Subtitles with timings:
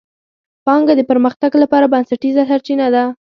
[0.65, 3.03] پانګه د پرمختګ لپاره بنسټیزه سرچینه ده.